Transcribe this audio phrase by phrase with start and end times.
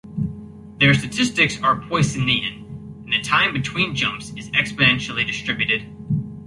[0.79, 2.65] Their statistics are Poissonian,
[3.03, 5.85] and the time between jumps is exponentially distributed.